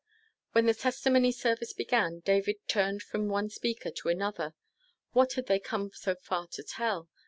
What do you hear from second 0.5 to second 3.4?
When the testimony service began, David turned from